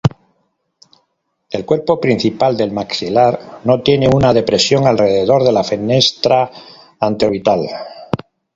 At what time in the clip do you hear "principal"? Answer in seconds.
2.01-2.57